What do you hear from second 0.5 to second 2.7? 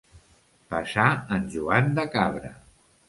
Passar en Joan de Cabra.